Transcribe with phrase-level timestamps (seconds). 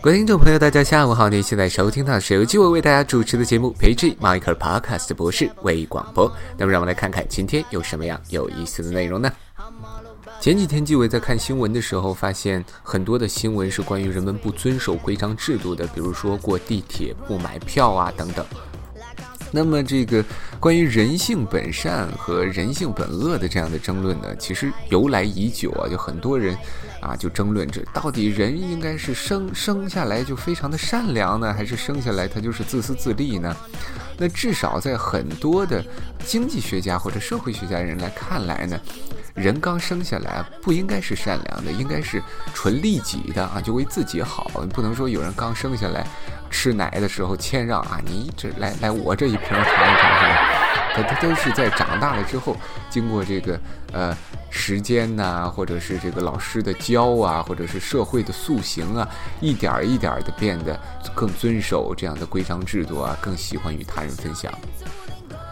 [0.00, 1.28] 各位听众朋友，大家下午好！
[1.28, 6.32] 您现在收听到是由纪委为大家主持的节目《PG Michael Podcast》博士微广播。
[6.56, 9.30] 那么，让我们来看看今天有什么样有意思的内容呢？
[10.40, 18.46] 前几天纪委在看新闻的时候，发现很多的新闻是关于人们不遵守规章制度的，比如说过地铁不买票啊等等。
[19.50, 20.24] 那么，这个
[20.58, 26.56] 关于人性本善和人性本恶的这样的争论呢，其实由来已久啊，就很多人
[27.02, 33.54] 啊就争论这到底人应该是生生下来就非常的善良呢，还是生下来他就是自私自利呢？
[34.16, 35.84] 那至少在很多的
[36.24, 38.78] 经济学家或者社会学家人来看来呢。
[39.34, 42.22] 人刚生下来不应该是善良的，应该是
[42.52, 44.50] 纯利己的啊，就为自己好。
[44.74, 46.06] 不能说有人刚生下来
[46.50, 50.41] 吃奶的时候谦让啊，你这来来我这一瓶尝一尝是吧
[50.94, 52.56] 他他都是在长大了之后，
[52.90, 53.58] 经过这个
[53.92, 54.16] 呃
[54.50, 59.08] 时间呐，或者是这个老师的教啊，或者是社会的塑形啊，
[59.40, 60.78] 一点儿一点儿的变得
[61.14, 64.52] 更遵守这样的规章制度啊，更喜欢与他人分享。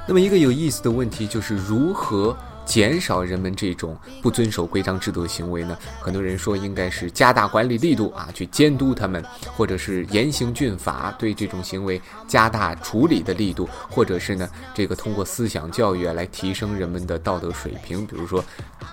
[0.07, 2.37] 那么一个有意思的问题就是如何？
[2.71, 5.77] 减少人们这种不遵守规章制度的行为呢？
[5.99, 9.21] 很多人说应该是加大管理力度啊，去监督他们，
[9.57, 18.07] 或者是严刑峻法，对这种行为加大处理的力度，或者是呢，这个通过思想教育来提升人们的道德水平。
[18.07, 18.45] 比如说，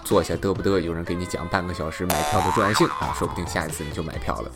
[0.04, 0.80] 坐下得不得？
[0.80, 4.52] 有人给你讲半个小时买票的重要性啊，说不定下一次你就买票了。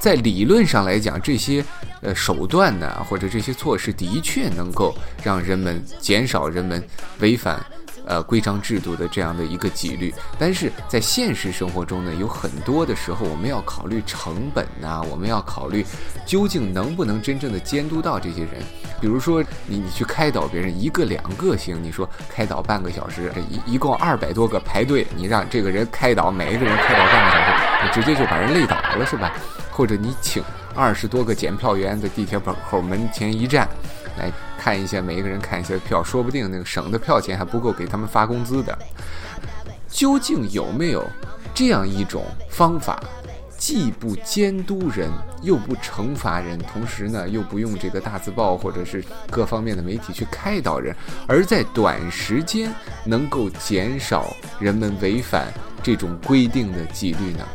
[0.00, 1.64] 在理论上来讲，这些
[2.00, 6.82] 呃手段呢，或者这些措施的确能够让人们减少人们
[7.20, 7.64] 违反。
[8.10, 15.86] 呃，规章制度的这样的一个纪律，但是在现实生活中呢，有很多的时候，我们要考虑成本呐，我们要考虑
[16.26, 18.54] 究竟能不能真正的监督到这些人。
[19.00, 29.32] 比如说，你你去开导别人一个两个行，你说开导半个小时，这一一共二百多个排队，你让这个人开导每一个人开导半个小时，你直接就把人累倒了是吧？
[29.70, 30.42] 或者你请
[30.74, 33.68] 二十多个检票员在地铁门口门前一站。
[34.18, 38.78] 来看一下，每一个人看一下票，说不定那个省的票钱还不够给他们发工资的。
[39.88, 41.02] 究竟有没有
[41.54, 43.02] 这样一种方法，
[43.56, 45.08] 既不监督人，
[45.40, 50.94] 又不惩罚人，同时呢又不用这个大字报或者是各方面的媒体去开导人，
[51.26, 52.70] 而在短时间
[53.06, 55.46] 能够减少人们违反
[55.82, 57.48] 这种规定的纪律呢？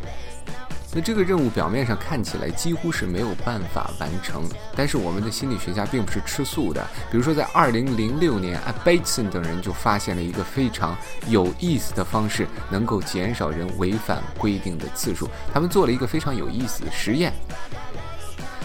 [0.96, 6.82] 那这个任务表面上看起来几乎是没有办法完成，但是我们的心理学家并不是吃素的。
[7.10, 10.96] 比如说，在2006年，，Abelson 等人就发现了一个非常
[11.28, 15.28] 有意思的方式，能够减少人违反规定的次数。
[15.52, 17.30] 他们做了一个非常有意思的实验。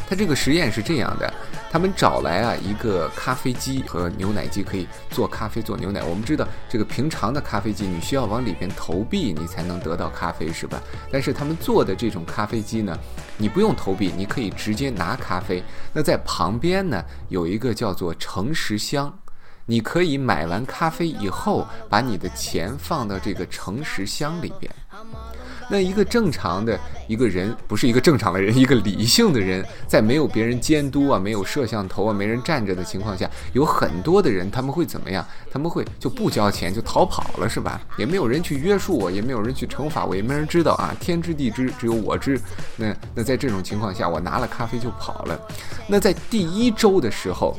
[0.07, 1.33] 他这个实验是这样的。
[1.71, 6.03] 他们找来啊一个咖啡机和牛奶机，可以做咖啡做牛奶。
[6.03, 10.83] 我们知道这个平常的咖啡机，你需要往里边投币，你才能得到咖啡，是吧？
[11.09, 12.97] 但是他们做的这种咖啡机呢，
[13.37, 15.63] 你不用投币，你可以直接拿咖啡。
[15.93, 19.17] 那在旁边呢有一个叫做诚实箱，
[19.65, 24.69] 你可以买完咖啡以后，把你的钱放到这个诚实箱里边。
[25.71, 26.77] 那一个正常的
[27.07, 35.25] 一个人，不是一个正常的人，一个理性的人，在没有别人监督啊，没有摄像头啊，没人站着的情况下，有很多的人他们会怎么样？
[35.49, 37.81] 他们会就不交钱就逃跑了，是吧？
[37.97, 42.37] 也没有人去约束我，也没有人去惩罚我，也没人知道啊，天知地知，只有我知。
[42.75, 45.39] 那那在这种情况下，我拿了咖啡就跑了。
[45.87, 47.57] 那在第一周的时候，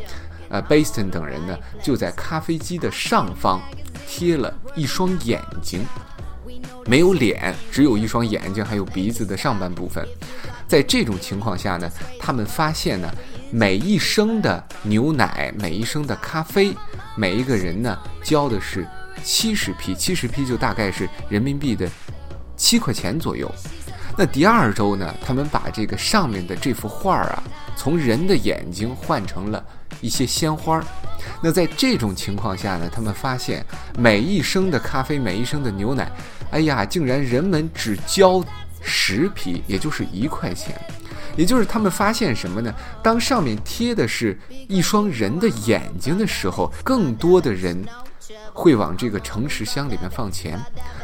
[0.51, 3.59] 呃，Baston 等人呢，就在咖啡机的上方
[4.07, 5.83] 贴了一双眼睛。
[6.87, 10.07] 没有脸，只有一双眼睛，还有鼻子的上半部分。
[10.67, 13.09] 在这种情况下呢，他们发现呢，
[13.51, 16.75] 每一升的牛奶，每一升的咖啡，
[17.15, 18.87] 每一个人呢交的是
[19.23, 21.89] 七十 p，七十 p 就大概是人民币的
[22.57, 23.51] 七块钱左右。
[24.17, 27.43] 那第二周呢，他们把这个上面的这幅画啊，
[27.77, 29.65] 从人的眼睛换成了
[30.01, 30.83] 一些鲜花。
[31.43, 33.65] 那在这种情况下呢，他们发现
[33.99, 36.11] 每一升的咖啡，每一升的牛奶。
[36.51, 38.45] 哎呀，竟然人们只交
[38.81, 40.79] 十皮，也就是一块钱，
[41.37, 42.73] 也就是他们发现什么呢？
[43.03, 47.83] 当上面贴的是一双人的眼睛的时候，更多的人。
[48.53, 50.59] 会往这个诚实箱里面放钱，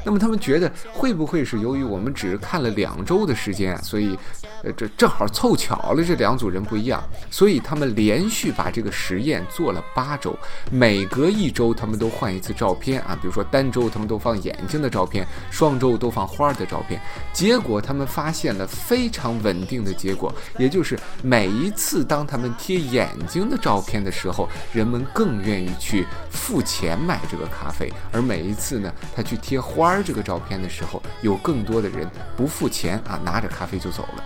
[0.05, 4.19] 那么他们觉得会不会是由于我们只看了两周的时间，所以，
[4.63, 10.37] 呃，这正好凑巧了，这两组人不一样，所以他们连续把这个实验做了八周，
[10.71, 17.01] 每隔一周他们都换一次照片啊，比如说单周他们都放眼睛的照片，双周都放花的照片，
[17.33, 27.39] 结果他们发现了非常稳定的结果，也就是每一次当他们贴眼睛的照片的时候，人们更愿意去付钱买这。
[27.39, 32.05] 个咖啡，而每一次呢，他去贴花儿这个照片的时候，有更多的人
[32.37, 34.25] 不付钱啊，拿着咖啡就走了。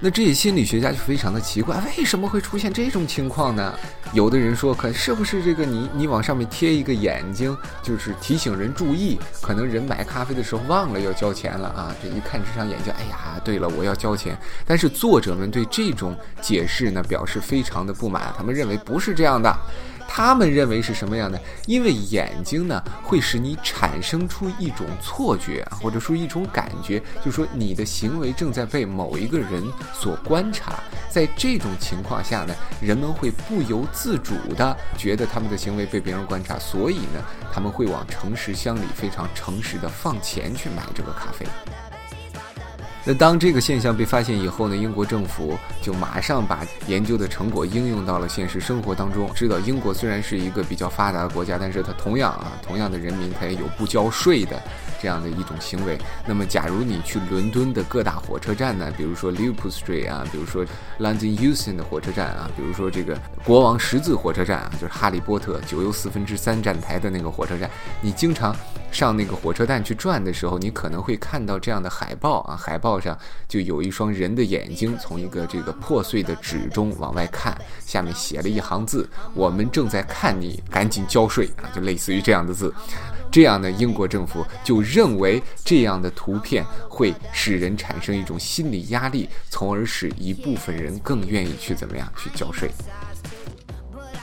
[0.00, 3.74] 那这些心理学家就非常的奇怪，为什么会出现这种情况呢？
[4.14, 14.34] 有的人说，可是不是这个你你往上面贴一个眼睛，就是提醒人注意，可能人买咖啡的时候忘了要交钱了啊，这一看这张眼睛，哎呀，对了，我要交钱。
[14.64, 19.54] 但是作者们对这种解释呢表示非常的不满，他们认为不是这样的。
[20.16, 21.36] 他们认为是什么样的？
[21.66, 29.60] 因为眼睛呢，会使你产生出一种错觉，或者说一种感觉，就是说你的行为正在被某一个人
[29.92, 30.74] 所观察。
[31.10, 37.20] 在这种情况下呢，人们会不由自主的觉得他们的行为被别人观察，所以呢，
[37.52, 41.44] 他们会往诚实乡里非常诚实的放钱去买这个咖啡。
[43.06, 49.30] 那当这个现象被发现以后呢，英国政府就马上把研究的成果应用到了现实生活当中。
[49.34, 54.60] 知道英国虽然是一个比较发达的国家，但是它同样啊，同样的人民它也有不交税的。
[55.02, 55.98] 这样的一种行为。
[56.26, 60.64] 那么，假如你去伦敦的各大火车站呢，比如说 Liverpool Street 啊，比如说
[60.98, 63.14] London Euston 的火车站啊，比如说这个
[63.44, 67.70] 国王十字火车站啊，就是哈利波特九又四分之三站台的那个火车站，
[68.00, 68.56] 你经常
[68.94, 73.18] 上那个火车站去转的时候，你可能会看到这样的海报啊，海报上
[73.48, 82.72] 就有一双人的眼睛从一个这个破碎的纸中往外看，下面写了一行字：“我们正在看你，赶紧交税啊！”就类似于这样的字。
[83.32, 92.70] 这样的英国政府就认为这样的图片会使人产生一种心理压力，从而使一部分人更愿意去怎么样去交税。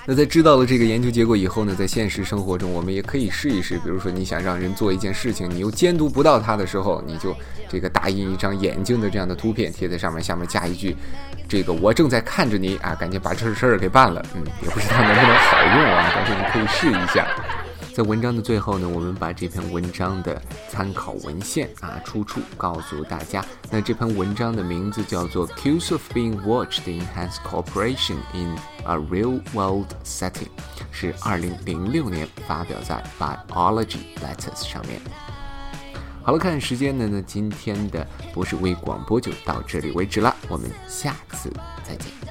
[0.06, 3.76] 那在知道了这个研究结果以后呢，在现实生活中我们也可以试一试。
[3.80, 7.36] 比如说你想让人做一件事情，你又监督不到他的时候，你就
[7.70, 10.96] 这个打印一张眼睛的这样的图片贴在上面，下面加一句
[11.48, 17.28] ：“这个我正在看着你啊，赶紧把这事儿给办了。”嗯，也不知道能不能好用啊，但是你可以试一下。
[17.94, 23.44] 在文章的最后呢，我们把这篇文章的参考文献啊出处告诉大家。
[23.70, 30.32] 那这篇文章的名字叫做《Cues of Being Watched Enhance Cooperation in a Real World Setting》，
[30.90, 33.04] 是二零零六年发表在
[33.52, 35.02] 《Biology Letters》上面。
[36.24, 41.52] 好了，看时间呢，那今天的博士微广播就到这里为止了，我们下次
[41.84, 42.31] 再见。